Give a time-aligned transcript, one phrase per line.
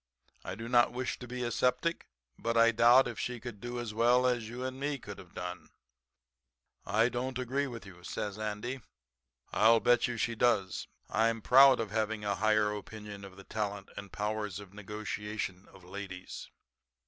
[0.43, 3.79] 'I do not wish to be a septic, but I doubt if she can do
[3.79, 5.69] as well as you and me could have done.'
[6.87, 8.81] "'I don't agree with you,' says Andy.
[9.53, 10.87] 'I'll bet you she does.
[11.11, 15.67] I'm proud of having a higher opinion of the talent and the powers of negotiation
[15.71, 16.49] of ladies.'